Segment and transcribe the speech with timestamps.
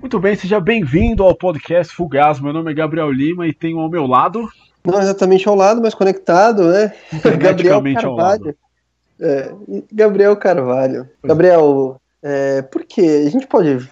[0.00, 2.40] Muito bem, seja bem-vindo ao podcast Fugaz.
[2.40, 4.48] Meu nome é Gabriel Lima e tenho ao meu lado.
[4.82, 6.94] Não exatamente ao lado, mas conectado, né?
[7.38, 8.56] Gabriel Carvalho.
[9.20, 9.52] É,
[9.92, 11.06] Gabriel Carvalho.
[11.22, 13.02] Gabriel, é, por que?
[13.02, 13.86] A gente pode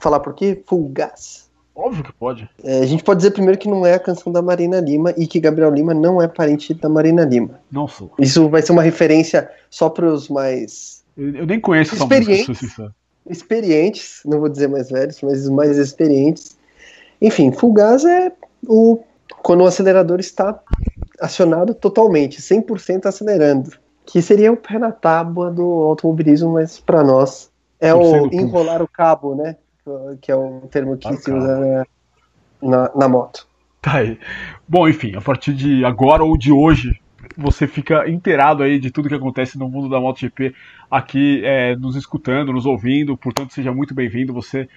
[0.00, 0.62] falar por quê?
[0.66, 1.50] Fugaz.
[1.74, 2.48] Óbvio que pode.
[2.64, 5.26] É, a gente pode dizer primeiro que não é a canção da Marina Lima e
[5.26, 7.60] que Gabriel Lima não é parente da Marina Lima.
[7.70, 8.10] Não sou.
[8.18, 11.04] Isso vai ser uma referência só para os mais.
[11.14, 12.94] Eu, eu, nem conheço essa música,
[13.28, 16.56] experientes, não vou dizer mais velhos, mas mais experientes.
[17.20, 18.32] Enfim, Fugaz é
[18.66, 19.00] o
[19.42, 20.58] quando o acelerador está
[21.20, 23.72] acionado totalmente, 100% acelerando,
[24.04, 28.88] que seria o pé na tábua do automobilismo, mas para nós é o enrolar o
[28.88, 29.56] cabo, né?
[30.20, 31.86] Que é o termo que se usa
[32.60, 33.46] na, na moto.
[33.80, 34.18] Tá aí.
[34.68, 37.01] Bom, enfim, a partir de agora ou de hoje,
[37.36, 40.54] você fica inteirado aí de tudo que acontece no mundo da MotoGP
[40.90, 43.16] aqui, é, nos escutando, nos ouvindo.
[43.16, 44.32] Portanto, seja muito bem-vindo.
[44.32, 44.68] Você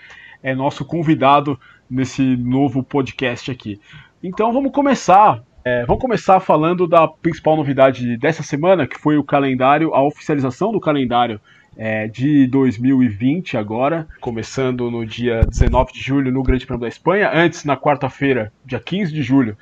[0.42, 3.80] é nosso convidado nesse novo podcast aqui.
[4.24, 5.44] Então, vamos começar.
[5.64, 10.72] É, vamos começar falando da principal novidade dessa semana, que foi o calendário, a oficialização
[10.72, 11.42] do calendário
[11.78, 17.32] é, de 2020 agora, começando no dia 19 de julho no Grande Prêmio da Espanha.
[17.34, 19.58] Antes, na quarta-feira, dia 15 de julho,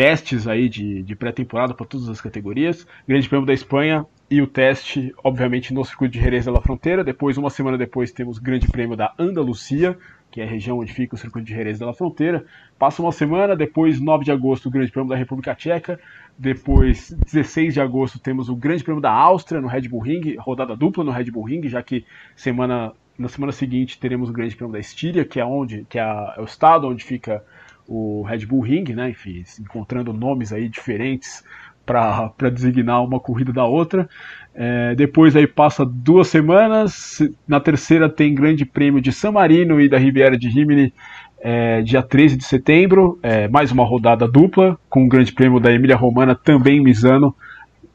[0.00, 2.86] testes aí de, de pré-temporada para todas as categorias.
[3.06, 7.04] Grande Prêmio da Espanha e o teste, obviamente, no circuito de Jerez da Fronteira.
[7.04, 9.98] Depois, uma semana depois, temos o Grande Prêmio da Andalucia,
[10.30, 12.46] que é a região onde fica o circuito de Jerez da Fronteira.
[12.78, 16.00] Passa uma semana, depois, 9 de agosto, o Grande Prêmio da República Tcheca.
[16.38, 20.74] Depois, 16 de agosto, temos o Grande Prêmio da Áustria no Red Bull Ring, rodada
[20.74, 24.72] dupla no Red Bull Ring, já que semana, na semana seguinte teremos o Grande Prêmio
[24.72, 27.44] da Estíria, que é onde, que é, é o estado onde fica
[27.90, 29.10] o Red Bull Ring, né?
[29.10, 31.42] Enfim, encontrando nomes aí diferentes
[31.84, 34.08] para designar uma corrida da outra.
[34.54, 37.18] É, depois aí passa duas semanas.
[37.48, 40.94] Na terceira tem Grande Prêmio de San Marino e da Riviera de Rimini,
[41.40, 43.18] é, dia 13 de setembro.
[43.24, 47.34] É, mais uma rodada dupla com o Grande Prêmio da Emília Romana também em Misano,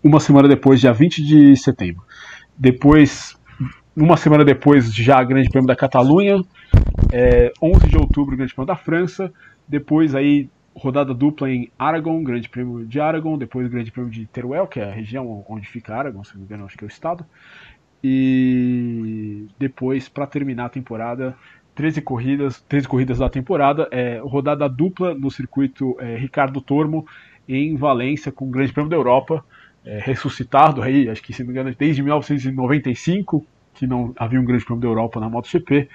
[0.04, 2.04] uma semana depois, dia 20 de setembro.
[2.58, 3.38] Depois,
[3.96, 6.44] uma semana depois, já Grande Prêmio da Catalunha.
[7.62, 9.32] 11 de outubro, Grande Prêmio da França.
[9.68, 14.26] Depois aí rodada dupla em Aragon, Grande Prêmio de Aragon, depois o Grande Prêmio de
[14.26, 16.88] Teruel, que é a região onde fica Aragon, se não me engano, acho que é
[16.88, 17.26] o estado.
[18.04, 21.36] E depois, para terminar a temporada,
[21.74, 27.08] 13 corridas, 13 corridas da temporada, é, rodada dupla no circuito é, Ricardo Tormo
[27.48, 29.44] em Valência, com o Grande Prêmio da Europa,
[29.86, 34.46] é, ressuscitado aí, acho que se não me engano, desde 1995, que não havia um
[34.46, 35.90] Grande Prêmio da Europa na MotoGP,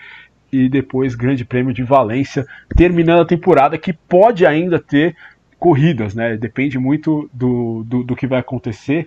[0.52, 2.46] e depois Grande Prêmio de Valência,
[2.76, 5.16] terminando a temporada que pode ainda ter
[5.58, 6.36] corridas, né?
[6.36, 9.06] Depende muito do, do, do que vai acontecer.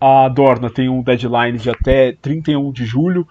[0.00, 3.26] A Dorna tem um deadline de até 31 de julho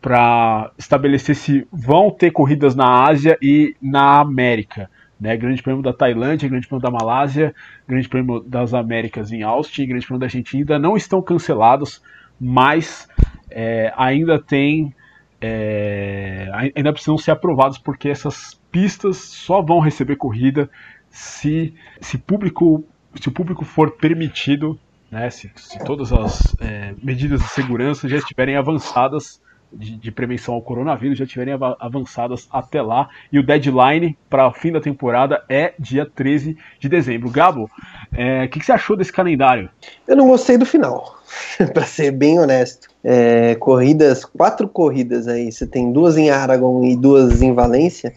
[0.00, 4.88] para estabelecer se vão ter corridas na Ásia e na América.
[5.20, 5.36] Né?
[5.36, 7.54] Grande Prêmio da Tailândia, Grande Prêmio da Malásia,
[7.88, 12.02] Grande Prêmio das Américas em Austin, Grande Prêmio da Argentina ainda não estão cancelados,
[12.38, 13.08] mas
[13.50, 14.94] é, ainda tem
[15.40, 20.70] é, ainda precisam ser aprovados porque essas pistas só vão receber corrida
[21.10, 22.84] se, se, público,
[23.20, 24.78] se o público for permitido,
[25.10, 29.40] né, se, se todas as é, medidas de segurança já estiverem avançadas
[29.72, 33.08] de, de, prevenção ao coronavírus já estiverem avançadas até lá.
[33.32, 37.30] E o deadline para o fim da temporada é dia 13 de dezembro.
[37.30, 37.70] Gabo, o
[38.12, 39.68] é, que, que, você achou desse calendário?
[40.06, 41.15] Eu não gostei do final,
[41.72, 46.96] para ser bem honesto é, corridas, quatro corridas aí, você tem duas em Aragon e
[46.96, 48.12] duas em Valência,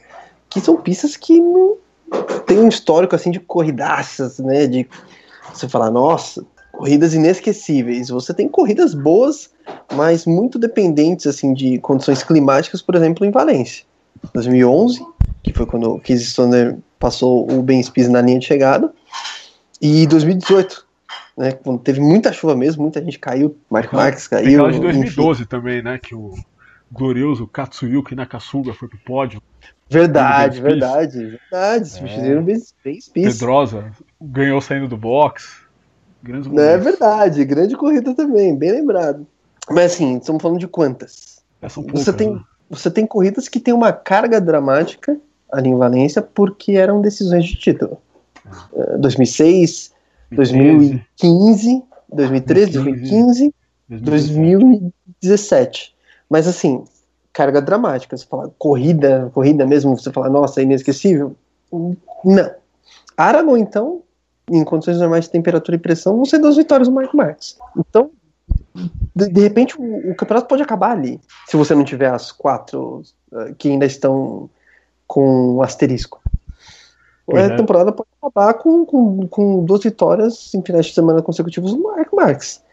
[0.49, 1.77] que são pistas que não
[2.47, 4.65] tem um histórico assim de corridaças, né?
[4.65, 4.89] De
[5.53, 8.09] você falar, nossa, corridas inesquecíveis.
[8.09, 9.51] Você tem corridas boas,
[9.93, 13.85] mas muito dependentes assim de condições climáticas, por exemplo, em Valência.
[14.33, 15.05] 2011,
[15.43, 18.91] que foi quando o Keith Stoner passou o Ben Spies na linha de chegada,
[19.79, 20.85] e 2018,
[21.37, 21.51] né?
[21.51, 24.45] Quando teve muita chuva mesmo, muita gente caiu, Mark Marques caiu.
[24.45, 25.49] Tem de 2012 enfim.
[25.49, 25.97] também, né?
[25.97, 26.33] Que o
[26.91, 29.41] glorioso Katsuyuki Nakasuga foi pro pódio.
[29.89, 31.89] Verdade, verdade, verdade.
[31.89, 32.43] Substituíram é.
[32.43, 33.91] bem, bem Pedrosa
[34.21, 35.67] ganhou saindo do box.
[36.57, 39.25] É verdade, grande corrida também, bem lembrado.
[39.69, 41.41] Mas assim, estamos falando de quantas?
[41.61, 42.41] É, poucas, você, tem, né?
[42.69, 45.17] você tem corridas que tem uma carga dramática
[45.51, 47.97] ali em Valência porque eram decisões de título.
[48.73, 48.97] É.
[48.97, 49.93] 2006,
[50.31, 53.53] 2015, 2013, 2015,
[53.89, 55.95] 2017.
[56.29, 56.83] Mas assim,
[57.33, 58.17] carga dramática.
[58.17, 61.35] Você fala corrida, corrida mesmo, você fala, nossa, é inesquecível?
[61.71, 62.51] Não.
[63.15, 64.01] Aragon, então,
[64.49, 67.57] em condições normais de temperatura e pressão, vão ser duas vitórias do Marco Marques.
[67.77, 68.11] Então,
[69.15, 73.03] de, de repente o, o, campeonato pode acabar ali, se você não tiver as quatro
[73.31, 74.49] uh, que ainda estão
[75.07, 76.21] com asterisco.
[77.33, 77.55] A é.
[77.55, 82.11] temporada pode acabar com, com, com duas vitórias em finais de semana consecutivos do Mark
[82.13, 82.63] Marx.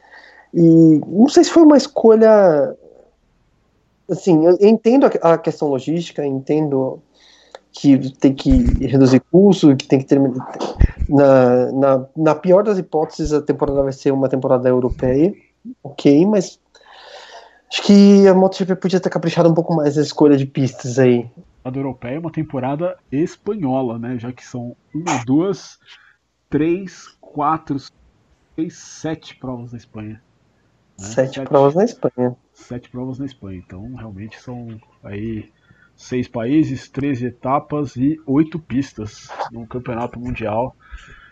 [0.55, 2.76] E não sei se foi uma escolha.
[4.11, 7.03] Assim, eu entendo a, a questão logística, entendo
[7.73, 8.50] que tem que
[8.87, 10.56] reduzir custo, que tem que terminar.
[11.09, 15.35] Na, na, na pior das hipóteses, a temporada vai ser uma temporada europeia,
[15.85, 16.59] ok, mas
[17.70, 21.29] acho que a MotoGP podia ter caprichado um pouco mais na escolha de pistas aí.
[21.66, 24.16] A do europeia é uma temporada espanhola, né?
[24.20, 25.80] Já que são uma, duas,
[26.48, 27.76] três, quatro,
[28.54, 30.22] seis, sete provas na Espanha.
[30.96, 31.06] Né?
[31.06, 32.36] Sete, sete provas na Espanha.
[32.52, 33.58] Sete provas na Espanha.
[33.58, 35.50] Então, realmente são aí
[35.96, 40.76] seis países, 13 etapas e oito pistas no campeonato mundial.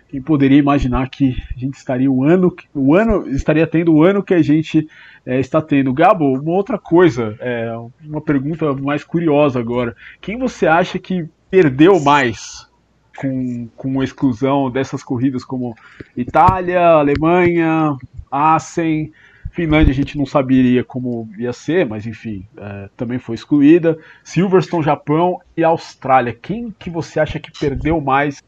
[0.09, 4.23] Quem poderia imaginar que a gente estaria o ano, o ano estaria tendo o ano
[4.23, 4.89] que a gente
[5.27, 5.93] é, está tendo?
[5.93, 7.73] Gabo, uma outra coisa, é,
[8.05, 9.97] uma pergunta mais curiosa agora.
[10.21, 12.69] Quem você acha que perdeu mais
[13.17, 15.77] com, com a exclusão dessas corridas como
[16.17, 17.97] Itália, Alemanha,
[18.31, 19.12] Assen,
[19.55, 23.97] Finlândia a gente não saberia como ia ser, mas enfim, é, também foi excluída.
[24.25, 26.33] Silverstone, Japão e Austrália.
[26.33, 28.43] Quem que você acha que perdeu mais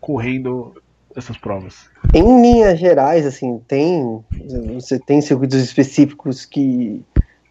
[0.00, 0.74] correndo
[1.14, 1.88] essas provas?
[2.14, 4.20] Em linhas gerais, assim, tem
[4.74, 7.02] você tem circuitos específicos que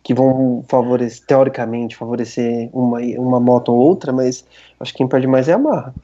[0.04, 4.46] que vão favorecer, teoricamente, favorecer uma, uma moto ou outra, mas
[4.80, 5.96] acho que quem perde mais é a Marra,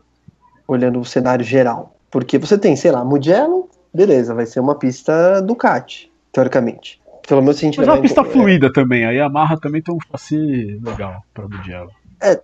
[0.68, 1.96] olhando o cenário geral.
[2.10, 7.00] Porque você tem, sei lá, Mugello, beleza, vai ser uma pista Ducati teoricamente.
[7.28, 8.74] Pelo menos se a gente Mas é uma pista fluida é...
[8.74, 11.92] também, a Yamaha também tem um chassi legal para Mugello.
[12.20, 12.42] É,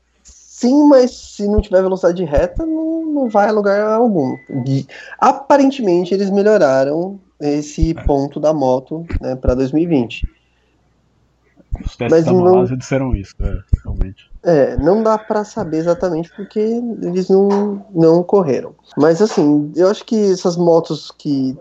[0.58, 4.36] sim, mas se não tiver velocidade reta, não, não vai a lugar algum.
[4.66, 4.88] E,
[5.20, 8.04] aparentemente eles melhoraram esse é.
[8.04, 10.28] ponto da moto né, para 2020.
[11.86, 12.78] Os testes mas da Malásia não...
[12.78, 14.32] disseram isso, é, realmente.
[14.42, 18.74] É, não dá para saber exatamente porque eles não, não correram.
[18.98, 21.56] Mas assim, eu acho que essas motos que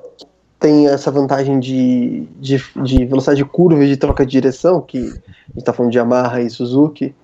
[0.58, 4.98] tem essa vantagem de, de, de velocidade de curva e de troca de direção, que
[4.98, 7.14] a gente está falando de Yamaha e Suzuki,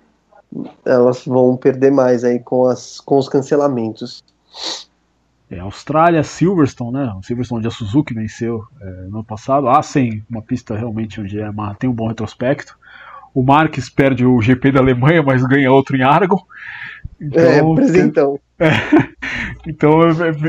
[0.85, 4.23] elas vão perder mais aí com, as, com os cancelamentos.
[5.51, 7.13] É, Austrália, Silverstone, né?
[7.19, 9.69] O Silverstone onde a Suzuki venceu é, no ano passado.
[9.69, 12.79] Ah, sim, uma pista realmente onde Yamaha tem um bom retrospecto.
[13.35, 16.41] O Marques perde o GP da Alemanha, mas ganha outro em Aragon.
[17.21, 18.41] Então, é, presentão.
[18.59, 18.71] É,
[19.69, 20.01] então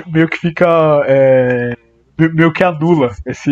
[0.07, 1.77] meio que fica é,
[2.17, 3.51] meio que anula esse,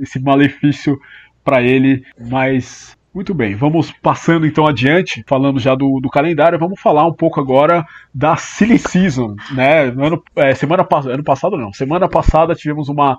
[0.00, 0.98] esse malefício
[1.44, 6.80] para ele, mas muito bem, vamos passando então adiante, falando já do, do, calendário, vamos
[6.80, 9.84] falar um pouco agora da Silly Season, né?
[9.84, 13.16] ano, é, semana ano passado não, semana passada tivemos uma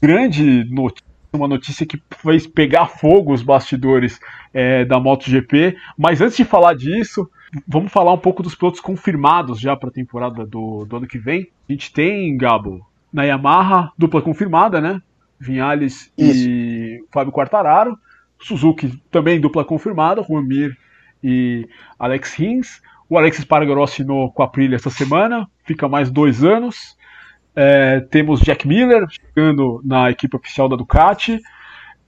[0.00, 4.18] grande notícia, uma notícia que fez pegar fogo os bastidores
[4.54, 7.30] é, da MotoGP, mas antes de falar disso,
[7.68, 11.18] vamos falar um pouco dos pilotos confirmados já para a temporada do, do ano que
[11.18, 11.48] vem.
[11.68, 12.80] A gente tem, Gabo,
[13.12, 15.00] na Yamaha, dupla confirmada, né?
[15.38, 16.48] Vinhales Isso.
[16.48, 17.98] e Fábio Quartararo.
[18.40, 20.76] Suzuki também dupla confirmada, Juan Mir
[21.22, 22.80] e Alex Rins.
[23.08, 26.96] O Alex Espargaró assinou com a Aprilia essa semana, fica mais dois anos.
[27.54, 31.40] É, temos Jack Miller chegando na equipe oficial da Ducati.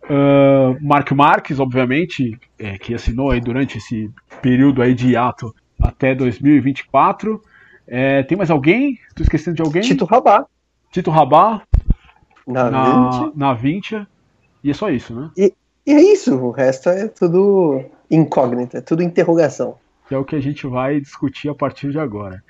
[0.05, 6.15] Uh, Mark Marques, obviamente, é, que assinou aí durante esse período aí de hiato até
[6.15, 7.43] 2024.
[7.87, 8.99] É, tem mais alguém?
[9.09, 9.83] Estou esquecendo de alguém?
[9.83, 10.47] Tito Rabá.
[10.91, 11.63] Tito Rabá
[12.47, 13.37] na, na 20.
[13.37, 14.07] na 20.
[14.65, 15.31] E é só isso, né?
[15.37, 15.53] E,
[15.87, 19.77] e, é isso, o resto é tudo incógnito, é tudo interrogação.
[20.09, 22.43] Que é o que a gente vai discutir a partir de agora.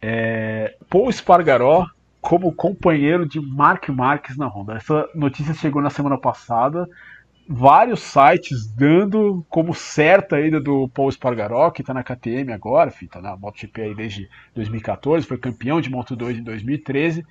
[0.00, 1.86] É, Paul Spargaró
[2.20, 4.74] como companheiro de Mark Marques na Honda.
[4.74, 6.88] Essa notícia chegou na semana passada.
[7.46, 12.88] Vários sites dando como certa a ida do Paul Spargaró, que está na KTM agora,
[12.88, 17.22] está na MotoGP aí desde 2014, foi campeão de Moto 2 em 2013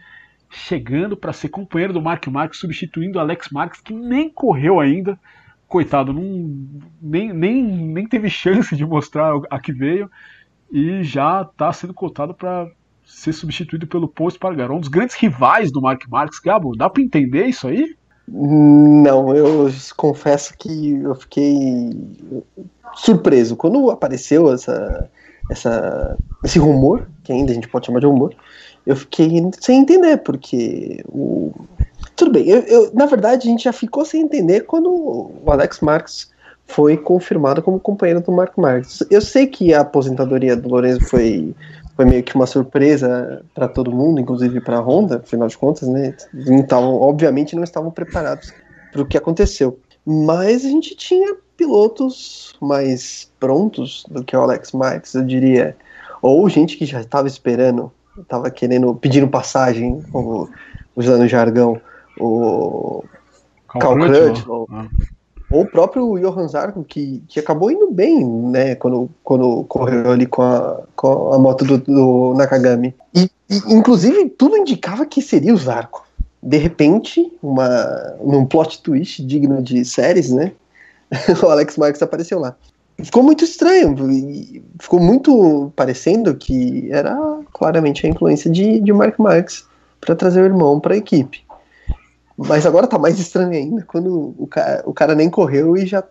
[0.53, 5.19] chegando para ser companheiro do Mark Marques, substituindo Alex Marques, que nem correu ainda.
[5.67, 6.67] Coitado, não,
[7.01, 10.10] nem, nem, nem teve chance de mostrar a que veio
[10.72, 12.69] e já está sendo cotado para
[13.05, 16.39] ser substituído pelo Paul Espargaró, um dos grandes rivais do Mark Marques.
[16.39, 17.95] Gabo, dá para entender isso aí?
[18.27, 21.91] Não, eu confesso que eu fiquei
[22.95, 23.55] surpreso.
[23.55, 25.10] Quando apareceu essa,
[25.51, 28.33] essa, esse rumor, que ainda a gente pode chamar de rumor,
[28.85, 31.51] eu fiquei sem entender, porque o.
[32.15, 35.79] Tudo bem, eu, eu, na verdade a gente já ficou sem entender quando o Alex
[35.79, 36.31] Marques
[36.67, 39.03] foi confirmado como companheiro do Mark Marques.
[39.09, 41.55] Eu sei que a aposentadoria do Lourenço foi,
[41.95, 45.87] foi meio que uma surpresa para todo mundo, inclusive para a Honda, afinal de contas,
[45.87, 46.15] né?
[46.47, 48.53] Então, obviamente não estavam preparados
[48.95, 49.79] o que aconteceu.
[50.05, 55.75] Mas a gente tinha pilotos mais prontos do que o Alex Marques, eu diria.
[56.21, 60.03] Ou gente que já estava esperando, estava querendo, pedindo passagem,
[60.96, 61.79] usando o jargão,
[62.20, 63.03] o
[63.79, 64.67] Cal Crutchlow.
[64.72, 64.88] Ah.
[65.53, 70.25] Ou o próprio Johan Zarco, que, que acabou indo bem, né, quando, quando correu ali
[70.25, 72.96] com a, com a moto do, do Nakagami.
[73.13, 76.08] E, e, inclusive, tudo indicava que seria o Zarco.
[76.41, 80.53] De repente, uma, num plot twist digno de séries, né,
[81.43, 82.55] o Alex Marques apareceu lá.
[83.03, 83.95] Ficou muito estranho,
[84.79, 87.15] ficou muito parecendo que era
[87.51, 89.65] claramente a influência de, de Mark Marques
[90.00, 91.43] para trazer o irmão para a equipe.
[92.38, 96.03] Mas agora tá mais estranho ainda quando o cara, o cara nem correu e já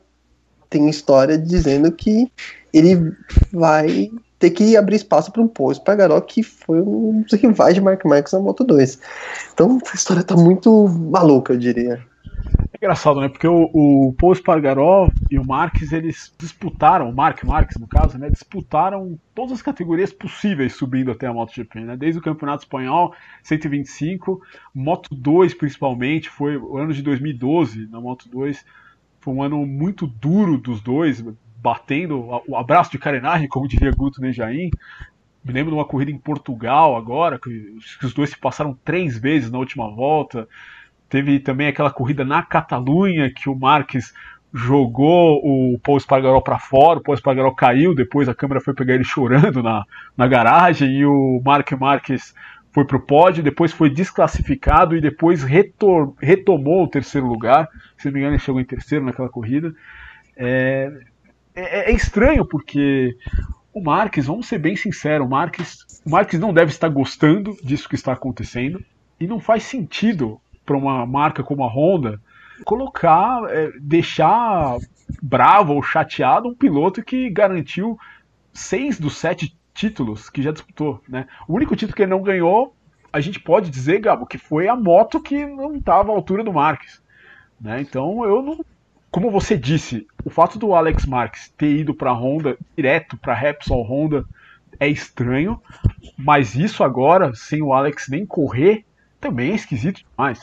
[0.68, 2.30] tem história dizendo que
[2.72, 3.14] ele
[3.52, 7.80] vai ter que abrir espaço para um Paul Espargaró, que foi um dos rivais de
[7.80, 8.98] Mark Marques na Moto 2.
[9.52, 12.04] Então a história tá muito maluca, eu diria.
[12.72, 13.28] É engraçado, né?
[13.28, 18.18] Porque o, o Paul Espargaró e o Marques, eles disputaram, o Mark Marques, no caso,
[18.18, 18.30] né?
[18.30, 21.96] Disputaram todas as categorias possíveis subindo até a MotoGP, né?
[21.96, 24.40] Desde o Campeonato Espanhol, 125,
[24.74, 28.64] Moto 2 principalmente, foi o ano de 2012 na Moto 2,
[29.20, 31.24] foi um ano muito duro dos dois,
[31.62, 34.68] batendo o abraço de carenagem, como diria Guto Nejaim.
[35.44, 39.50] Me lembro de uma corrida em Portugal agora, que os dois se passaram três vezes
[39.50, 40.48] na última volta.
[41.12, 44.14] Teve também aquela corrida na Catalunha que o Marques
[44.50, 48.94] jogou o Paul Espargaró para fora, o Paul Espargaró caiu, depois a câmera foi pegar
[48.94, 49.84] ele chorando na,
[50.16, 52.34] na garagem e o Mark Marques
[52.70, 57.68] foi para o pódio, depois foi desclassificado e depois retor, retomou o terceiro lugar.
[57.98, 59.74] Se não me engano, ele chegou em terceiro naquela corrida.
[60.34, 60.90] É,
[61.54, 63.14] é, é estranho porque
[63.70, 67.86] o Marques, vamos ser bem sinceros, o Marques, o Marques não deve estar gostando disso
[67.86, 68.82] que está acontecendo
[69.20, 72.20] e não faz sentido para uma marca como a Honda
[72.64, 74.78] colocar, é, deixar
[75.20, 77.98] bravo ou chateado um piloto que garantiu
[78.52, 81.26] seis dos sete títulos que já disputou, né?
[81.48, 82.74] O único título que ele não ganhou,
[83.12, 86.52] a gente pode dizer, Gabo, que foi a moto que não estava à altura do
[86.52, 87.02] Marques,
[87.60, 87.80] né?
[87.80, 88.64] Então eu não,
[89.10, 93.34] como você disse, o fato do Alex Marques ter ido para a Honda direto para
[93.34, 94.24] Repsol Honda
[94.78, 95.60] é estranho,
[96.16, 98.84] mas isso agora sem o Alex nem correr
[99.22, 100.40] também é esquisito demais.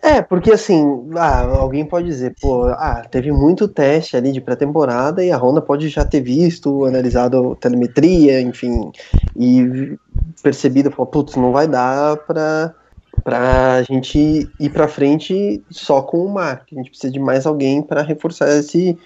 [0.00, 5.24] É, porque assim, ah, alguém pode dizer, pô, ah, teve muito teste ali de pré-temporada
[5.24, 8.92] e a Honda pode já ter visto, analisado telemetria, enfim,
[9.36, 9.98] e
[10.40, 12.72] percebido, falou, putz, não vai dar pra,
[13.24, 16.68] pra gente ir pra frente só com o Mark.
[16.70, 18.96] A gente precisa de mais alguém para reforçar esse,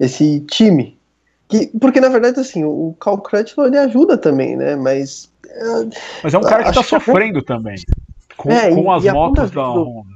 [0.00, 0.98] esse time.
[1.46, 5.30] Que, porque, na verdade, assim, o Cal Crutchlow, ele ajuda também, né, mas...
[6.24, 7.46] Mas é um cara que tá sofrendo que...
[7.46, 7.76] também
[8.42, 10.08] com, é, com as motos da Honda.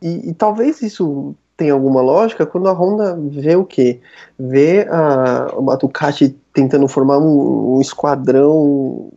[0.00, 4.00] E, e, talvez isso tenha alguma lógica quando a Honda vê o quê?
[4.36, 9.10] Vê a, a Ducati tentando formar um, um esquadrão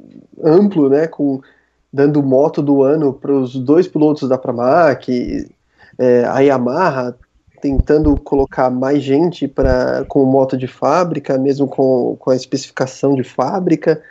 [0.44, 1.42] amplo, né, com
[1.92, 5.50] dando moto do ano para os dois pilotos da Pramac,
[5.98, 7.16] é, a Yamaha
[7.62, 13.24] tentando colocar mais gente para com moto de fábrica, mesmo com, com a especificação de
[13.24, 14.04] fábrica.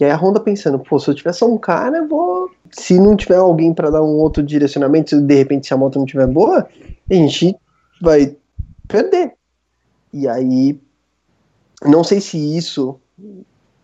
[0.00, 2.50] E aí a Honda pensando, pô, se eu tiver só um cara, eu vou.
[2.70, 5.98] Se não tiver alguém para dar um outro direcionamento, se de repente se a moto
[5.98, 6.66] não tiver boa,
[7.10, 7.54] a gente
[8.00, 8.36] vai
[8.88, 9.34] perder.
[10.12, 10.80] E aí,
[11.84, 12.98] não sei se isso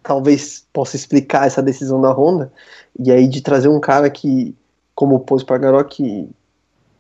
[0.03, 2.51] talvez possa explicar essa decisão da Honda,
[2.99, 4.57] e aí de trazer um cara que,
[4.95, 6.29] como o Paul Spargaró, que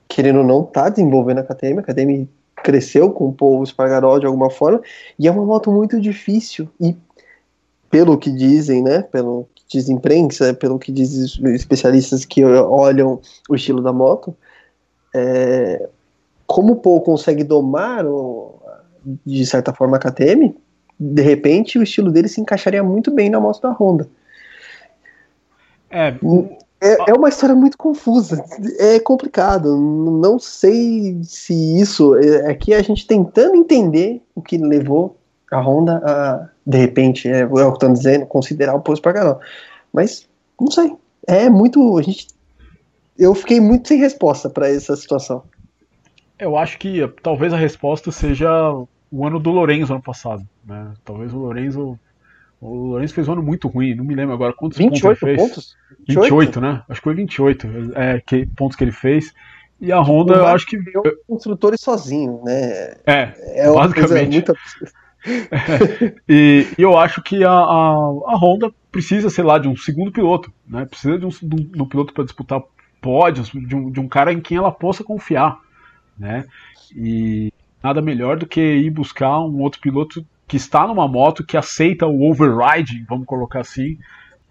[0.07, 4.27] querendo ou não, tá desenvolvendo a KTM, a KTM cresceu com o Paul Spargaró de
[4.27, 4.81] alguma forma,
[5.19, 6.97] e é uma moto muito difícil, e
[7.90, 13.54] pelo que dizem, né, pelo que diz imprensa, pelo que diz especialistas que olham o
[13.54, 14.37] estilo da moto,
[15.14, 15.88] é,
[16.47, 18.61] como o Paul consegue domar, o,
[19.25, 20.54] de certa forma, a KTM,
[20.99, 24.09] de repente o estilo dele se encaixaria muito bem na moto da Honda.
[25.90, 26.09] É,
[26.80, 28.45] é, é, uma história muito confusa,
[28.78, 29.76] é complicado.
[29.76, 32.14] Não sei se isso.
[32.16, 35.18] É que a gente tentando entender o que levou
[35.50, 39.02] a Honda a de repente, é, é o que eu estou dizendo, considerar o posto
[39.02, 39.38] para
[39.90, 40.28] Mas,
[40.61, 40.93] não sei.
[41.26, 41.97] É muito.
[41.97, 42.28] A gente,
[43.19, 45.43] eu fiquei muito sem resposta para essa situação.
[46.38, 48.50] Eu acho que talvez a resposta seja
[49.11, 50.47] o ano do Lorenzo ano passado.
[50.64, 50.93] Né?
[51.05, 51.99] Talvez o Lorenzo.
[52.61, 55.37] O Lourenço fez um ano muito ruim, não me lembro agora quantos 28 pontos ele
[55.37, 55.49] fez.
[55.49, 55.76] Pontos?
[56.09, 56.23] 28?
[56.23, 56.83] 28, né?
[56.88, 59.33] Acho que foi 28 é, que, pontos que ele fez.
[59.81, 60.78] E a Honda, eu acho que.
[61.26, 62.97] construtores sozinho, né?
[63.07, 64.33] É, é basicamente.
[64.33, 64.55] Muito...
[66.29, 67.93] e, e, eu acho que a, a,
[68.27, 70.85] a, Honda precisa, sei lá, de um segundo piloto, né?
[70.85, 72.63] Precisa de um, de um, piloto para disputar
[73.01, 75.59] pódios, de um, de um cara em quem ela possa confiar.
[76.19, 76.45] né?
[76.95, 81.57] E nada melhor do que ir buscar um outro piloto que está numa moto que
[81.57, 83.99] aceita o overriding, vamos colocar assim,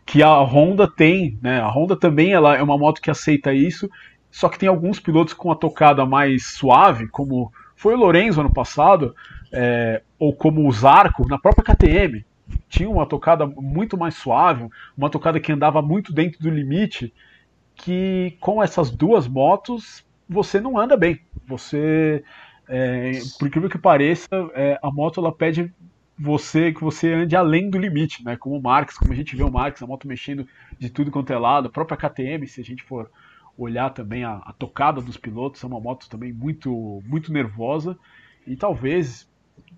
[0.05, 1.59] que a Honda tem, né?
[1.59, 3.89] A Honda também ela é uma moto que aceita isso,
[4.31, 8.53] só que tem alguns pilotos com a tocada mais suave, como foi o Lorenzo ano
[8.53, 9.15] passado,
[9.51, 12.25] é, ou como o Zarco na própria KTM,
[12.69, 17.13] tinha uma tocada muito mais suave, uma tocada que andava muito dentro do limite,
[17.75, 21.19] que com essas duas motos você não anda bem.
[21.45, 22.23] Você,
[22.67, 25.71] é, por incrível que pareça, é, a moto ela pede
[26.17, 28.35] você que você ande além do limite, né?
[28.35, 30.47] Como o Marx, como a gente vê o Marx, a moto mexendo
[30.79, 33.09] de tudo quanto é lado, a própria KTM, se a gente for
[33.57, 37.97] olhar também a, a tocada dos pilotos, é uma moto também muito muito nervosa
[38.45, 39.26] e talvez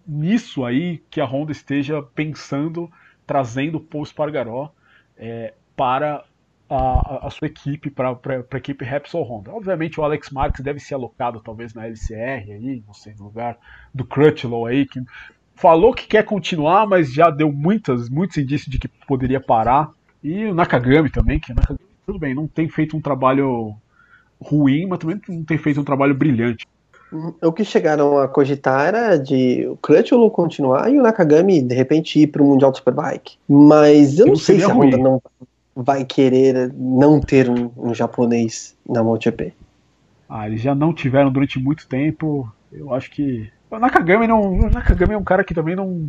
[0.08, 2.91] nisso aí que a Honda esteja pensando,
[3.25, 4.72] trazendo o Paul Spargaró
[5.17, 6.24] é, para
[6.69, 9.51] a, a, sua equipe, para a equipe Repsol Honda.
[9.51, 13.58] Obviamente o Alex Marques deve ser alocado talvez na LCR aí, não sei, no lugar
[13.93, 15.01] do Crutchlow aí, que
[15.55, 19.91] falou que quer continuar, mas já deu muitas, muitos indícios de que poderia parar.
[20.24, 23.75] E o Nakagami também, que Nakagami, tudo bem, não tem feito um trabalho
[24.39, 26.67] ruim, mas também não tem feito um trabalho brilhante.
[27.41, 32.19] O que chegaram a cogitar era de o Crutchlow continuar e o Nakagami de repente
[32.19, 33.37] ir para o Mundial Superbike.
[33.47, 35.21] Mas eu não, não sei se a Honda não
[35.75, 39.53] vai querer não ter um, um japonês na MotoGP.
[40.29, 42.51] Ah, eles já não tiveram durante muito tempo.
[42.71, 46.07] Eu acho que o Nakagami não, o Nakagami é um cara que também não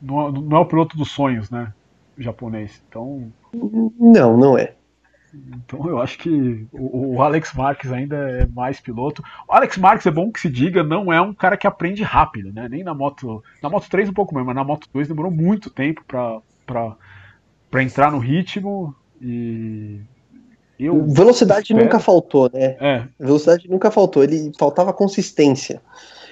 [0.00, 1.72] não, não é o piloto dos sonhos, né?
[2.18, 2.82] japonês.
[2.88, 4.74] Então não, não é.
[5.64, 9.22] Então eu acho que o, o, Alex Marques ainda é mais piloto.
[9.48, 12.52] O Alex Marques é bom que se diga, não é um cara que aprende rápido,
[12.52, 12.68] né?
[12.68, 13.42] Nem na moto.
[13.62, 18.10] Na moto 3 um pouco mais, mas na moto 2 demorou muito tempo para entrar
[18.10, 20.00] no ritmo e.
[20.78, 21.84] Eu Velocidade espero.
[21.84, 22.76] nunca faltou, né?
[22.78, 23.04] É.
[23.18, 25.80] Velocidade nunca faltou, ele faltava consistência.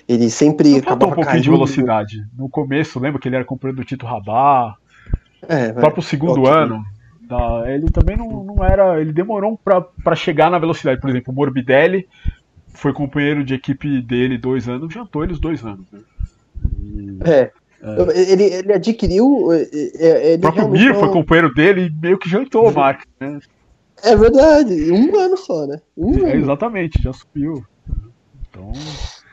[0.07, 1.43] Ele sempre acabava um pouquinho caindo.
[1.43, 2.27] de velocidade.
[2.37, 4.77] No começo, lembra que ele era companheiro do Tito Rabá.
[5.49, 6.85] É, o próprio segundo ano,
[7.29, 7.65] Tá?
[7.67, 9.01] Ele também não, não era.
[9.01, 11.01] Ele demorou para chegar na velocidade.
[11.01, 12.09] Por exemplo, o Morbidelli
[12.69, 15.87] foi companheiro de equipe dele dois anos, jantou ele os dois anos.
[15.91, 16.01] Né?
[16.81, 17.51] E, é.
[17.83, 18.33] é.
[18.33, 19.53] Ele, ele adquiriu.
[19.53, 21.01] Ele o próprio Mir não...
[21.01, 23.03] foi companheiro dele e meio que jantou o Mark.
[23.19, 23.39] Né?
[24.03, 25.81] É verdade, um ano só, né?
[25.97, 27.65] Um é, exatamente, já subiu.
[28.51, 28.73] Então.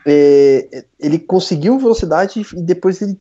[0.05, 3.19] É, ele conseguiu velocidade e depois ele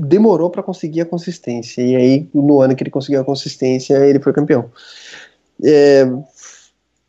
[0.00, 1.82] demorou para conseguir a consistência.
[1.82, 4.70] E aí, no ano que ele conseguiu a consistência, ele foi campeão.
[5.62, 6.08] É,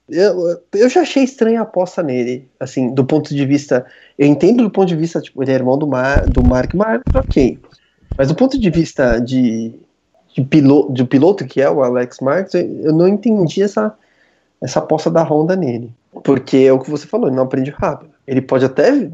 [0.09, 3.85] eu, eu já achei estranha a aposta nele, assim, do ponto de vista.
[4.17, 7.15] Eu entendo do ponto de vista, tipo, ele é irmão do, Mar, do Mark Marques,
[7.15, 7.57] ok.
[8.17, 9.73] Mas do ponto de vista de,
[10.35, 13.95] de, piloto, de piloto que é o Alex Marques, eu não entendi essa,
[14.61, 15.93] essa aposta da Honda nele.
[16.23, 18.11] Porque é o que você falou, ele não aprende rápido.
[18.27, 19.09] Ele pode até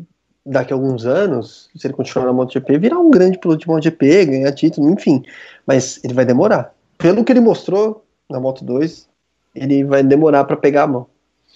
[0.48, 4.26] daqui a alguns anos, se ele continuar na MotoGP, virar um grande piloto de MotoGP,
[4.26, 5.24] ganhar título, enfim.
[5.66, 6.74] Mas ele vai demorar.
[6.98, 9.08] Pelo que ele mostrou na Moto 2,
[9.54, 11.08] ele vai demorar para pegar a mão.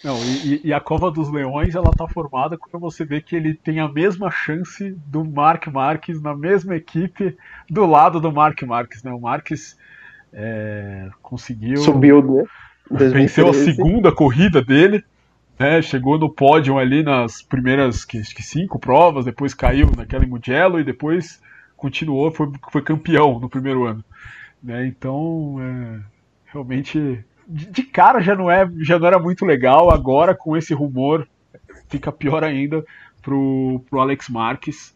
[0.04, 3.54] Não, e, e, a Cova dos Leões ela tá formada quando você vê que ele
[3.54, 7.38] tem a mesma chance do Mark Marques na mesma equipe
[7.70, 9.12] do lado do Mark Marques, né?
[9.12, 9.78] O Marques
[10.34, 12.44] é, conseguiu subiu, né?
[13.12, 15.04] Venceu a segunda corrida dele
[15.62, 20.28] né, chegou no pódio ali nas primeiras que, que cinco provas, depois caiu naquela em
[20.28, 21.40] Mugello e depois
[21.78, 24.04] continuou, foi, foi campeão no primeiro ano.
[24.64, 26.00] Né, então, é,
[26.52, 30.74] realmente, de, de, cara já não, é, já não era muito legal, agora com esse
[30.74, 31.28] rumor
[31.90, 32.84] fica pior ainda
[33.22, 34.96] pro, pro Alex Marques.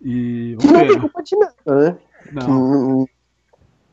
[0.00, 1.96] E, que não tem culpa de nada, né?
[2.32, 3.06] Não.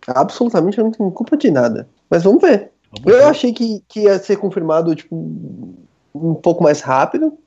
[0.08, 1.90] absolutamente não tem culpa de nada.
[2.10, 2.72] Mas vamos ver.
[2.92, 3.30] Vamos eu ver.
[3.30, 5.76] achei que, que ia ser confirmado, tipo,
[6.16, 7.38] um pouco mais rápido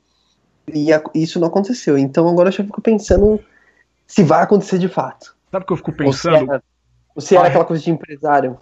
[0.73, 1.97] e a, isso não aconteceu.
[1.97, 3.41] Então agora eu já fico pensando
[4.07, 5.37] se vai acontecer de fato.
[5.51, 6.63] Sabe o que eu fico pensando?
[7.15, 8.59] Ou se era, era aquela coisa de empresário.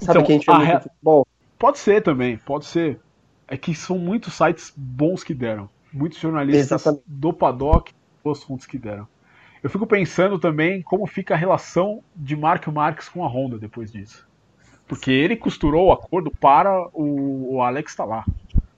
[0.00, 0.80] Sabe então, que a gente vê re...
[0.80, 1.26] futebol?
[1.58, 2.98] Pode ser também, pode ser.
[3.46, 5.68] É que são muitos sites bons que deram.
[5.92, 7.02] Muitos jornalistas Exatamente.
[7.06, 7.92] do paddock,
[8.24, 9.06] os fontes que deram.
[9.62, 13.92] Eu fico pensando também como fica a relação de Mark Marques com a Honda depois
[13.92, 14.26] disso.
[14.88, 18.24] Porque ele costurou o acordo para o, o Alex estar tá lá.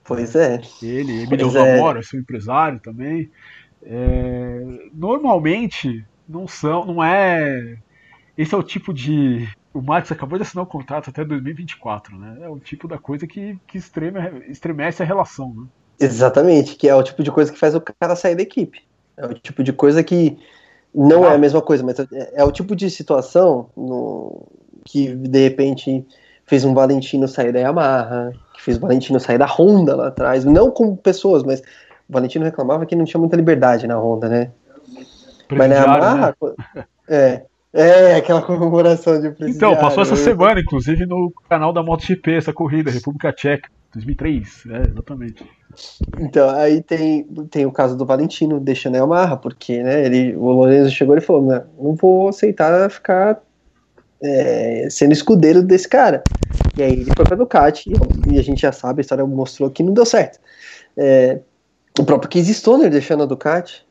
[0.05, 0.61] Pois é.
[0.83, 2.03] Ele, Emílio Zamora, é.
[2.03, 3.31] seu empresário também.
[3.85, 4.61] É,
[4.93, 7.77] normalmente não são, não é.
[8.37, 9.49] Esse é o tipo de.
[9.73, 12.39] O Marcos acabou de assinar o um contrato até 2024, né?
[12.43, 15.67] É o tipo da coisa que, que estreme, estremece a relação, né?
[15.99, 18.81] Exatamente, que é o tipo de coisa que faz o cara sair da equipe.
[19.17, 20.37] É o tipo de coisa que
[20.95, 24.47] não é a mesma coisa, mas é, é o tipo de situação no,
[24.85, 26.07] que de repente
[26.45, 30.71] fez um Valentino sair da Yamaha, fez o Valentino sair da Honda lá atrás, não
[30.71, 31.63] como pessoas, mas
[32.09, 34.51] Valentino reclamava que não tinha muita liberdade na Honda, né?
[35.51, 36.85] Mas na Yamaha, né?
[37.09, 42.53] é, é, aquela comemoração de Então, passou essa semana, inclusive, no canal da MotoGP, essa
[42.53, 45.45] corrida, República Tcheca, 2003, é, exatamente.
[46.21, 50.51] Então, aí tem, tem o caso do Valentino deixando a Yamaha, porque né, ele, o
[50.53, 53.41] Lorenzo chegou e falou: não, não vou aceitar ficar
[54.23, 56.23] é, sendo escudeiro desse cara.
[56.77, 57.91] E aí ele foi pra Ducati,
[58.31, 60.39] e a gente já sabe, a história mostrou que não deu certo.
[60.97, 61.41] É,
[61.99, 63.85] o próprio Casey Stoner deixando a Ducati.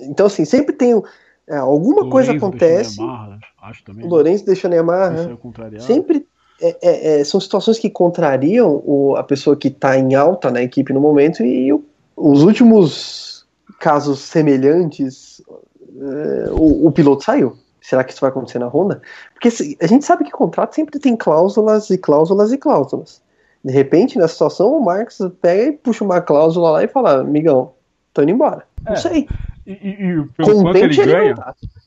[0.00, 1.00] Então, assim, sempre tem
[1.48, 3.00] é, alguma coisa acontece.
[3.00, 4.04] Yamaha, acho também.
[4.04, 5.38] O Lourenço deixando a Yamaha.
[5.80, 6.26] Sempre
[6.60, 10.62] é, é, é, são situações que contrariam o, a pessoa que está em alta na
[10.62, 11.84] equipe no momento e o,
[12.16, 13.44] os últimos
[13.80, 17.56] casos semelhantes, é, o, o, piloto saiu.
[17.82, 19.02] Será que isso vai acontecer na Honda?
[19.34, 19.48] Porque
[19.80, 23.20] a gente sabe que contrato sempre tem cláusulas e cláusulas e cláusulas.
[23.64, 27.74] De repente, na situação, o Marcos pega e puxa uma cláusula lá e fala: amigão,
[28.14, 28.64] tô indo embora.
[28.84, 28.96] Não é.
[28.96, 29.28] sei.
[29.66, 31.34] E, e, e pelo quanto ele ganha,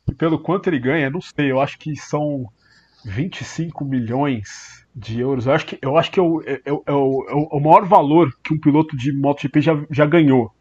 [0.07, 2.45] e pelo quanto ele ganha, não sei, eu acho que são
[3.05, 5.45] 25 milhões de euros.
[5.45, 8.29] Eu acho que, eu acho que é, o, é, é, o, é o maior valor
[8.43, 10.51] que um piloto de MotoGP já, já ganhou.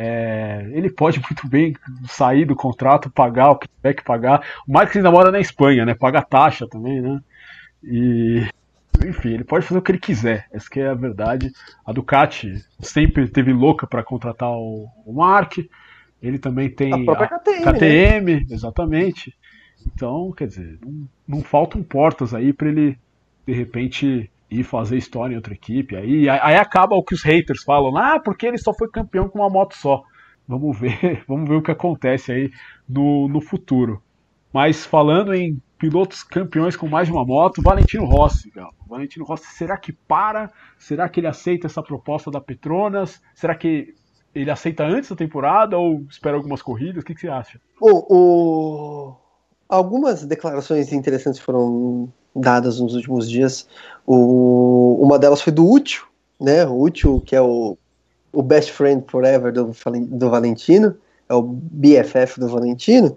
[0.00, 1.74] É, ele pode muito bem
[2.06, 4.46] sair do contrato, pagar o que tiver que pagar.
[4.64, 5.92] O Marcos ainda mora na Espanha, né?
[5.92, 7.20] Paga taxa também, né?
[7.82, 8.46] E
[9.04, 10.46] enfim, ele pode fazer o que ele quiser.
[10.52, 11.50] Essa que é a verdade.
[11.84, 15.58] A Ducati sempre teve louca para contratar o, o Mark.
[16.22, 18.46] Ele também tem a própria a KTM, KTM né?
[18.50, 19.34] exatamente.
[19.84, 22.96] Então, quer dizer, não, não faltam portas aí para ele
[23.44, 25.96] de repente ir fazer história em outra equipe.
[25.96, 29.40] Aí, aí acaba o que os haters falam, ah, porque ele só foi campeão com
[29.40, 30.02] uma moto só.
[30.46, 32.50] Vamos ver, vamos ver o que acontece aí
[32.88, 34.02] no, no futuro.
[34.52, 38.74] Mas falando em pilotos campeões com mais de uma moto, Valentino Rossi, Galo.
[38.86, 40.50] Valentino Rossi, será que para?
[40.78, 43.22] Será que ele aceita essa proposta da Petronas?
[43.34, 43.94] Será que
[44.34, 47.02] ele aceita antes da temporada ou espera algumas corridas?
[47.02, 47.60] O que, que você acha?
[47.80, 49.16] O, o...
[49.68, 53.66] Algumas declarações interessantes foram dadas nos últimos dias.
[54.06, 54.98] O...
[55.00, 56.04] Uma delas foi do Útil,
[56.40, 56.64] né?
[56.66, 57.76] O Útil, que é o,
[58.32, 59.72] o best friend forever do,
[60.06, 60.96] do Valentino,
[61.28, 63.16] é o BFF do Valentino,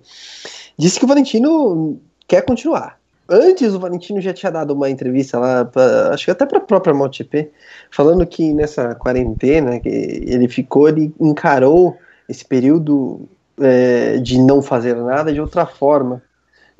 [0.78, 3.00] disse que o Valentino quer continuar.
[3.30, 6.62] Antes o Valentino já tinha dado uma entrevista lá, pra, acho que até para a
[6.62, 7.50] própria MotoGP,
[7.90, 14.98] falando que nessa quarentena que ele ficou, ele encarou esse período é, de não fazer
[14.98, 16.22] nada de outra forma.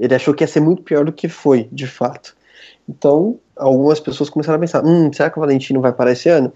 [0.02, 2.36] Ele achou que ia ser muito pior do que foi, de fato.
[2.90, 6.52] Então, algumas pessoas começaram a pensar: hum, será que o Valentino vai parar esse ano?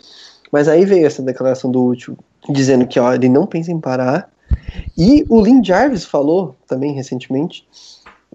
[0.52, 2.18] Mas aí veio essa declaração do último,
[2.50, 4.32] dizendo que ó, ele não pensa em parar.
[4.98, 7.68] E o Lin Jarvis falou também recentemente,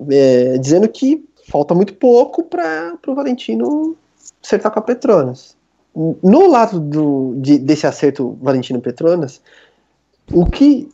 [0.09, 3.97] é, dizendo que falta muito pouco para o Valentino
[4.43, 5.57] acertar com a Petronas.
[6.23, 9.41] No lado do, de, desse acerto Valentino-Petronas,
[10.33, 10.89] o que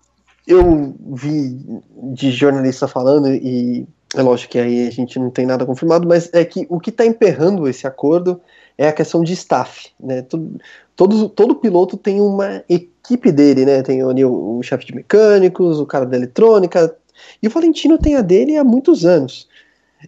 [0.46, 1.82] eu vi
[2.14, 6.32] de jornalista falando, e é lógico que aí a gente não tem nada confirmado, mas
[6.32, 8.40] é que o que está emperrando esse acordo
[8.78, 9.90] é a questão de staff.
[9.98, 10.22] Né?
[10.22, 10.60] Todo,
[10.94, 13.82] todo, todo piloto tem uma equipe dele, né?
[13.82, 16.94] Tem o, o chefe de mecânicos, o cara da eletrônica,
[17.42, 19.48] e o Valentino tem a dele há muitos anos.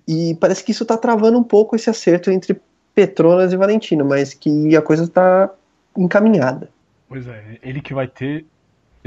[0.06, 2.60] E parece que isso está travando um pouco esse acerto entre
[2.94, 5.50] Petronas e Valentino, mas que a coisa está
[5.96, 6.68] encaminhada.
[7.08, 8.44] Pois é, ele que vai ter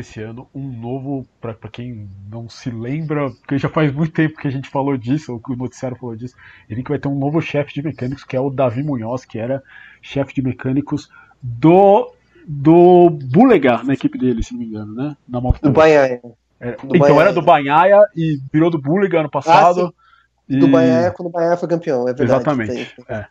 [0.01, 4.47] esse ano um novo, para quem não se lembra, porque já faz muito tempo que
[4.47, 6.35] a gente falou disso, ou que o noticiário falou disso,
[6.69, 9.39] ele que vai ter um novo chefe de mecânicos, que é o Davi Munhoz, que
[9.39, 9.63] era
[10.01, 11.09] chefe de mecânicos
[11.41, 12.13] do
[12.45, 15.15] do Bulega na equipe dele, se não me engano, né?
[15.27, 16.21] Na moto do Banhaia.
[16.59, 17.21] É, então Banhaia.
[17.21, 19.93] era do Banhaia e virou do Bulega ano passado.
[19.95, 20.01] Ah,
[20.49, 20.57] e...
[20.57, 22.31] Do Bahia quando o Bahia foi campeão, é verdade.
[22.31, 22.95] Exatamente.
[23.07, 23.25] É.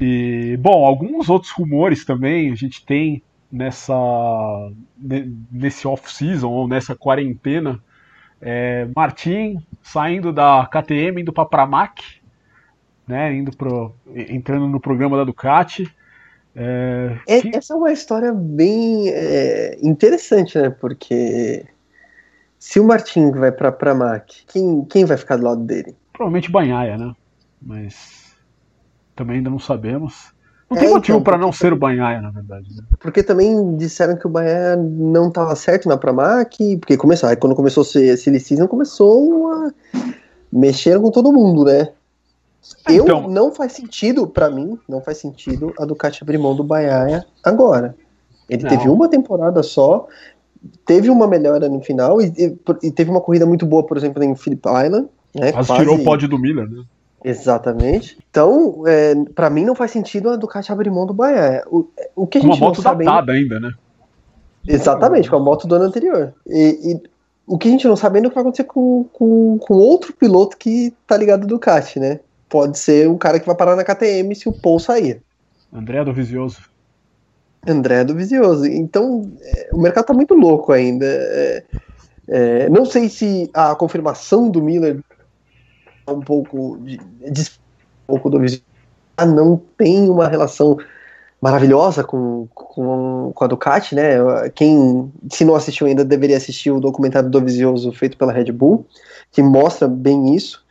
[0.00, 3.94] E, bom, alguns outros rumores também a gente tem nessa
[5.50, 7.82] nesse off-season ou nessa quarentena.
[8.40, 12.02] É, Martin saindo da KTM, indo para Pramac,
[13.06, 15.90] né, indo pro, entrando no programa da Ducati.
[16.54, 17.56] É, é, que...
[17.56, 20.70] Essa é uma história bem é, interessante, né?
[20.70, 21.66] Porque
[22.58, 25.94] se o Martin vai para Pramac, quem, quem vai ficar do lado dele?
[26.12, 27.14] Provavelmente Banhaia, né?
[27.60, 28.34] Mas
[29.14, 30.34] também ainda não sabemos.
[30.68, 32.68] Não tem é, motivo então, para não ser o Banhaia, na verdade.
[32.74, 32.82] Né?
[32.98, 37.54] Porque também disseram que o Banhaia não estava certo na Pramac, porque começou, aí quando
[37.54, 39.70] começou esse Season, começou a
[40.52, 41.90] mexer com todo mundo, né?
[42.88, 46.64] Eu então, não faz sentido, para mim, não faz sentido a Ducati abrir mão do
[46.64, 47.94] Banhaia agora.
[48.48, 48.70] Ele não.
[48.70, 50.08] teve uma temporada só,
[50.84, 52.32] teve uma melhora no final e,
[52.82, 55.96] e, teve uma corrida muito boa, por exemplo, em Phillip Island, né, quase, quase tirou
[55.96, 56.82] o pódio do Miller, né?
[57.24, 58.18] Exatamente.
[58.30, 61.64] Então, é, para mim não faz sentido a Ducati abrir mão do Bahia.
[61.66, 63.72] O, o que a gente Uma moto datada ainda, né?
[64.66, 66.34] Exatamente, com a moto do ano anterior.
[66.46, 67.02] E, e
[67.46, 69.74] o que a gente não sabe ainda é o que vai acontecer com, com, com
[69.74, 72.20] outro piloto que tá ligado do Ducati, né?
[72.48, 75.22] Pode ser um cara que vai parar na KTM se o Paul sair.
[75.72, 76.60] André do Visioso.
[77.66, 78.66] André do Visioso.
[78.66, 81.06] Então, é, o mercado tá muito louco ainda.
[81.06, 81.64] É,
[82.28, 85.15] é, não sei se a confirmação do Miller é
[86.08, 86.98] um pouco de,
[87.30, 87.50] de
[88.08, 88.62] um pouco do Visioso
[89.26, 90.76] não tem uma relação
[91.40, 94.16] maravilhosa com, com, com a Ducati, né?
[94.54, 98.86] Quem, se não assistiu ainda, deveria assistir o documentário do Visioso feito pela Red Bull,
[99.30, 100.64] que mostra bem isso,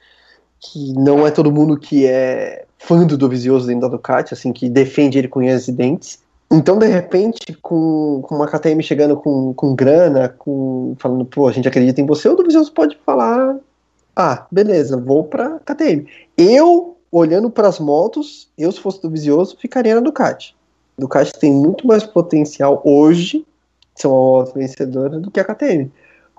[0.59, 4.69] que não é todo mundo que é fã do Dovizioso dentro da Ducati, assim, que
[4.69, 6.19] defende ele com unhas e dentes.
[6.51, 11.51] Então, de repente, com, com uma KTM chegando com, com grana, com, falando, pô, a
[11.51, 13.55] gente acredita em você, o Dovizioso pode falar,
[14.15, 16.08] ah, beleza, vou pra KTM.
[16.38, 20.56] Eu, olhando para as motos, eu, se fosse do Vizioso, ficaria na Ducati.
[20.97, 23.45] Ducati tem muito mais potencial hoje,
[23.93, 25.91] ser uma moto vencedora, do que a KTM.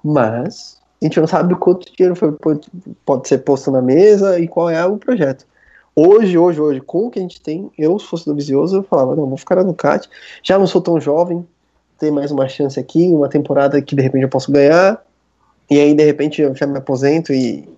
[0.03, 2.69] Mas, a gente não sabe quanto dinheiro foi, pode,
[3.05, 5.47] pode ser posto na mesa e qual é o projeto.
[5.95, 8.83] Hoje, hoje, hoje, com o que a gente tem, eu, se fosse do Vizioso, eu
[8.83, 10.09] falava, não, vou ficar na Ducati,
[10.43, 11.47] já não sou tão jovem,
[11.99, 15.03] tem mais uma chance aqui, uma temporada que de repente eu posso ganhar,
[15.71, 17.69] e aí de repente eu já me aposento e...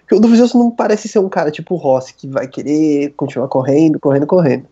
[0.00, 3.12] Porque o do Vizioso não parece ser um cara tipo o Rossi, que vai querer
[3.14, 4.66] continuar correndo, correndo, correndo.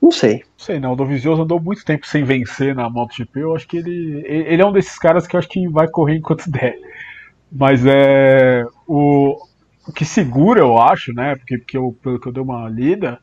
[0.00, 0.42] Não sei.
[0.56, 4.24] Sei não, o Dovizioso andou muito tempo sem vencer na MotoGP, eu acho que ele,
[4.26, 6.78] ele é um desses caras que eu acho que vai correr enquanto der.
[7.52, 8.64] Mas é...
[8.86, 9.36] O,
[9.86, 11.36] o que segura, eu acho, né?
[11.36, 13.18] Porque, porque eu, pelo que eu dei uma lida,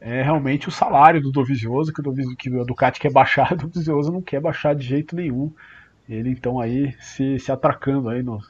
[0.00, 3.56] é realmente o salário do Dovizioso, que o, Dovizioso, que o Ducati quer baixar, o
[3.56, 5.52] Dovizioso não quer baixar de jeito nenhum.
[6.08, 8.40] Ele então aí se, se atracando aí no,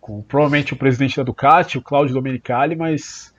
[0.00, 3.34] com provavelmente o presidente da Ducati, o Claudio Domenicali, mas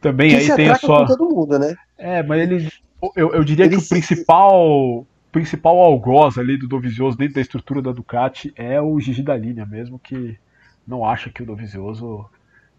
[0.00, 1.06] também que aí tem a sua.
[1.06, 1.74] todo mundo, né?
[1.98, 2.68] É, mas ele.
[3.14, 7.82] Eu, eu diria ele que o principal principal algoz ali do Dovizioso dentro da estrutura
[7.82, 10.38] da Ducati é o Gigi da linha mesmo, que
[10.86, 12.24] não acha que o Dovizioso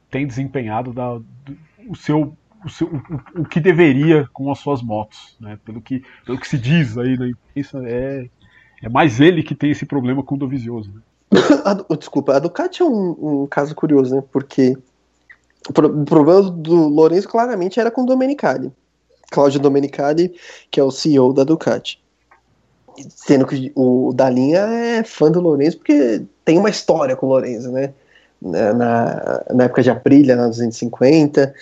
[0.09, 1.57] tem desempenhado da, do,
[1.89, 2.33] o seu
[2.63, 5.59] o, seu, o, o, que deveria com as suas motos, né?
[5.65, 8.27] Pelo que, pelo que se diz aí na imprensa, é,
[8.83, 10.91] é mais ele que tem esse problema com o Dovizioso.
[10.93, 11.01] Né?
[11.65, 14.23] a, desculpa, a Ducati é um, um, caso curioso, né?
[14.31, 14.77] Porque
[15.69, 15.73] o,
[16.05, 18.71] problema do Lourenço claramente era com o Domenicali.
[19.31, 20.35] Claudio Domenicali,
[20.69, 21.99] que é o CEO da Ducati.
[23.09, 27.71] Sendo que o Dalinha é fã do Lourenço porque tem uma história com o Lourenço?
[27.71, 27.93] Né,
[28.41, 31.53] na, na época de Aprilia, na 250.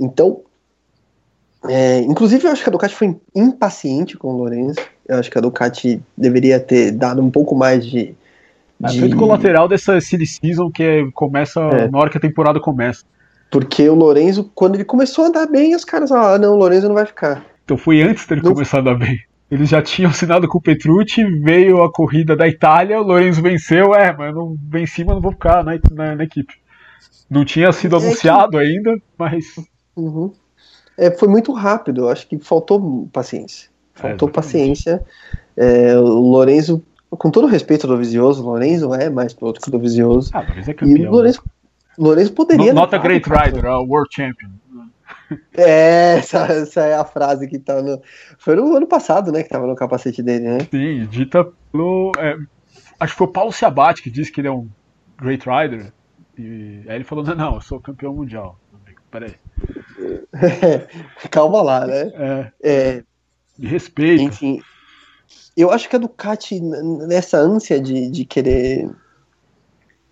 [0.00, 0.40] Então,
[1.68, 4.80] é, inclusive, eu acho que a Ducati foi impaciente com o Lourenço.
[5.08, 8.14] Eu acho que a Ducati deveria ter dado um pouco mais de.
[8.82, 8.98] É, de...
[8.98, 11.88] Efeito colateral dessa silly season que é, começa é.
[11.88, 13.04] na hora que a temporada começa.
[13.50, 16.56] Porque o Lourenço, quando ele começou a andar bem, os caras falaram: ah, não, o
[16.56, 17.44] Lourenço não vai ficar.
[17.64, 18.52] Então foi antes dele não...
[18.52, 19.20] começar a andar bem.
[19.50, 23.94] Eles já tinham assinado com o Petrucci, veio a corrida da Itália, o Lourenço venceu,
[23.94, 26.54] é, mas eu não venci, mas não vou ficar na, na, na equipe.
[27.30, 28.56] Não tinha sido é anunciado que...
[28.56, 29.44] ainda, mas.
[29.94, 30.32] Uhum.
[31.02, 33.68] É, foi muito rápido, acho que faltou paciência.
[33.92, 35.02] Faltou é, paciência.
[35.56, 39.68] É, o Lourenço, com todo o respeito do Vizioso, o Lourenço é mais piloto que
[39.68, 40.30] o do Vizioso.
[40.32, 40.96] Ah, mas é campeão.
[40.96, 41.52] E o Lourenço, né?
[41.98, 42.72] Lourenço poderia.
[42.72, 44.50] Not a great rider, a world champion.
[45.56, 48.00] É, essa, essa, é a frase que tá no.
[48.38, 49.42] Foi no ano passado, né?
[49.42, 50.58] Que tava no capacete dele, né?
[50.70, 52.12] Sim, dita pelo.
[52.16, 52.36] É,
[53.00, 54.68] acho que foi o Paulo Ciabatti que disse que ele é um
[55.20, 55.92] Great Rider.
[56.38, 58.56] E aí ele falou: não, não, eu sou campeão mundial.
[59.10, 59.34] Peraí.
[60.34, 62.12] É, calma lá, né?
[62.14, 62.52] É.
[62.62, 63.04] é
[63.58, 64.22] de respeito.
[64.22, 64.60] Enfim,
[65.56, 68.90] eu acho que a Ducati, nessa ânsia de, de querer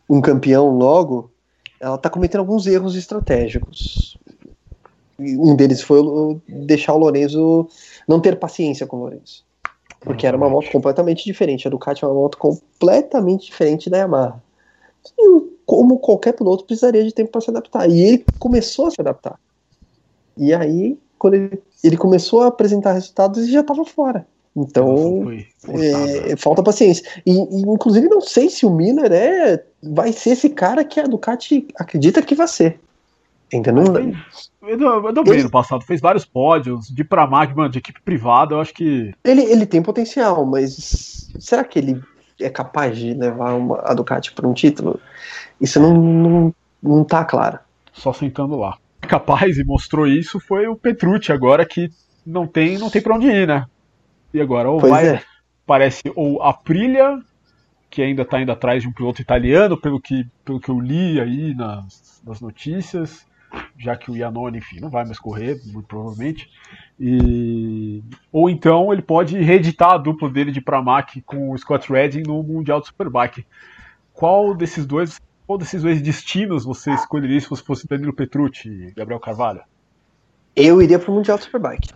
[0.09, 1.31] um campeão logo,
[1.81, 4.19] ela tá cometendo alguns erros estratégicos
[5.21, 6.01] um deles foi
[6.49, 7.69] deixar o Lorenzo
[8.09, 9.45] não ter paciência com o Lorenzo.
[10.01, 11.67] Porque era uma moto completamente diferente.
[11.67, 14.43] A Ducati é uma moto completamente diferente da Yamaha.
[15.19, 17.89] E como qualquer piloto precisaria de tempo para se adaptar.
[17.89, 19.39] E ele começou a se adaptar.
[20.37, 24.27] E aí, quando ele, ele começou a apresentar resultados, ele já estava fora.
[24.57, 25.31] Então,
[25.69, 27.07] é, falta paciência.
[27.25, 31.05] E, e, inclusive, não sei se o Miller é, vai ser esse cara que a
[31.05, 32.81] Ducati acredita que vai ser.
[33.53, 33.85] Entendeu?
[34.63, 39.13] Eu bem no passado, fez vários pódios de Pramag, de equipe privada, eu acho que.
[39.25, 42.01] Ele, ele tem potencial, mas será que ele
[42.41, 45.01] é capaz de levar uma, a Ducati para um título?
[45.61, 47.59] Isso não, não, não tá claro.
[47.93, 48.79] Só sentando lá.
[49.11, 51.91] Capaz e mostrou isso foi o Petrucci agora que
[52.25, 53.67] não tem, não tem para onde ir, né?
[54.33, 55.23] E agora ou pois vai, é.
[55.67, 57.19] parece ou a Prilha,
[57.91, 61.21] que ainda está indo atrás de um piloto italiano, pelo que, pelo que eu li
[61.21, 63.27] aí nas, nas notícias
[63.77, 66.49] já que o Yanone, enfim, não vai mais correr, muito provavelmente.
[66.99, 68.03] E...
[68.31, 72.43] Ou então ele pode reeditar a dupla dele de Pramac com o Scott Redding no
[72.43, 73.45] Mundial de Superbike.
[74.13, 78.93] Qual desses dois, qual desses dois destinos você escolheria se você fosse Danilo Petrucci e
[78.93, 79.61] Gabriel Carvalho?
[80.55, 81.93] Eu iria para o Mundial de Superbike,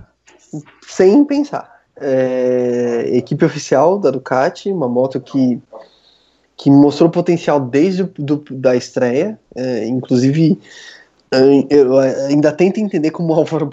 [0.82, 1.84] sem pensar.
[1.96, 5.62] É, equipe oficial da Ducati, uma moto que,
[6.56, 10.60] que mostrou potencial desde do, da estreia, é, inclusive
[11.70, 13.70] eu ainda tento entender como o Álvaro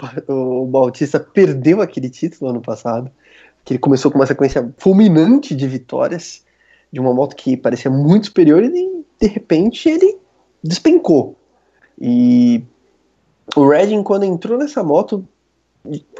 [0.68, 3.10] Bautista perdeu aquele título ano passado,
[3.64, 6.44] que ele começou com uma sequência fulminante de vitórias,
[6.92, 10.18] de uma moto que parecia muito superior e de repente ele
[10.64, 11.36] despencou.
[12.00, 12.64] E
[13.54, 15.24] o Redding, quando entrou nessa moto,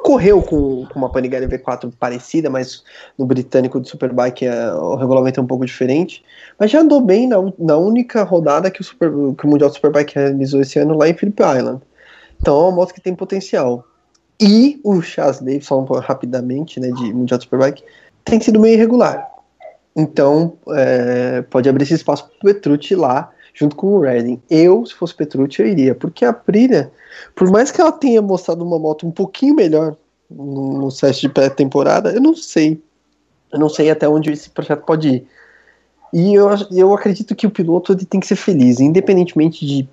[0.03, 2.85] correu com, com uma Panigale V4 parecida, mas
[3.19, 6.25] no britânico de Superbike é, o regulamento é um pouco diferente.
[6.59, 9.77] Mas já andou bem na, na única rodada que o, Super, que o Mundial de
[9.77, 11.83] Superbike realizou esse ano lá em Phillip Island.
[12.41, 13.85] Então é uma moto que tem potencial.
[14.41, 17.83] E o Chas Davis, um rapidamente, né, de Mundial de Superbike,
[18.25, 19.32] tem sido meio irregular.
[19.95, 24.41] Então é, pode abrir esse espaço para o Petrucci lá junto com o Redding.
[24.49, 26.91] Eu, se fosse Petrucci, eu iria, porque a Aprilia,
[27.35, 29.97] por mais que ela tenha mostrado uma moto um pouquinho melhor
[30.31, 32.83] no, no de pré-temporada, eu não sei.
[33.53, 35.27] Eu não sei até onde esse projeto pode ir.
[36.13, 39.89] E eu, eu acredito que o piloto ele tem que ser feliz, independentemente de,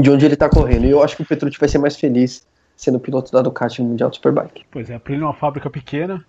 [0.00, 0.84] de onde ele está correndo.
[0.84, 3.88] E eu acho que o Petrucci vai ser mais feliz sendo piloto da Ducati no
[3.88, 4.64] Mundial Superbike.
[4.70, 6.24] Pois é, a Aprilia é uma fábrica pequena,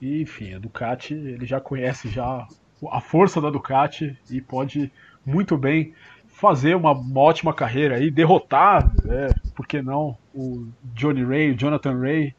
[0.00, 2.46] e enfim, a Ducati ele já conhece já
[2.90, 4.92] a força da Ducati e pode
[5.24, 5.94] muito bem
[6.28, 11.58] fazer uma, uma ótima carreira aí, derrotar, é, por que não, o Johnny Ray, o
[11.58, 12.34] Jonathan Ray,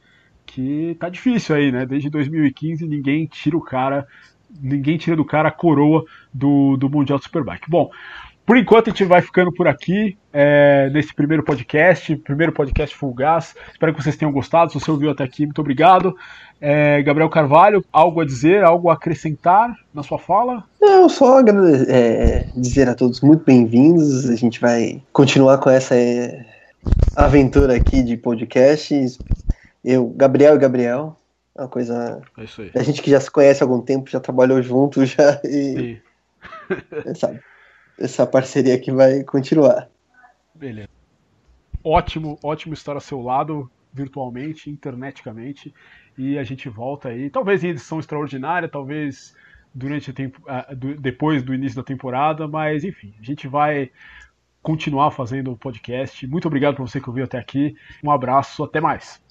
[0.45, 1.85] que tá difícil aí, né?
[1.85, 4.07] Desde 2015 ninguém tira o cara,
[4.61, 7.69] ninguém tira do cara a coroa do, do Mundial Superbike.
[7.69, 7.89] Bom,
[8.45, 13.13] por enquanto a gente vai ficando por aqui é, nesse primeiro podcast, primeiro podcast Full
[13.13, 13.55] Gas.
[13.71, 14.71] Espero que vocês tenham gostado.
[14.71, 16.15] Se você ouviu até aqui, muito obrigado.
[16.61, 20.63] É, Gabriel Carvalho, algo a dizer, algo a acrescentar na sua fala?
[20.79, 21.39] Não, só
[21.87, 24.29] é, dizer a todos muito bem-vindos.
[24.29, 26.45] A gente vai continuar com essa é,
[27.15, 29.17] aventura aqui de podcast.
[29.83, 31.17] Eu, Gabriel e Gabriel,
[31.57, 32.21] uma coisa.
[32.37, 32.71] É isso aí.
[32.75, 35.41] A gente que já se conhece há algum tempo, já trabalhou junto, já.
[35.43, 35.97] E,
[37.17, 37.39] sabe?
[37.99, 39.89] Essa parceria que vai continuar.
[40.53, 40.89] Beleza.
[41.83, 45.73] Ótimo, ótimo estar ao seu lado virtualmente, interneticamente,
[46.17, 49.33] e a gente volta aí, talvez em edição extraordinária, talvez
[49.73, 50.41] durante tempo,
[50.99, 53.91] depois do início da temporada, mas enfim, a gente vai
[54.61, 56.25] continuar fazendo o podcast.
[56.25, 57.75] Muito obrigado por você que ouviu até aqui.
[58.03, 59.21] Um abraço, até mais.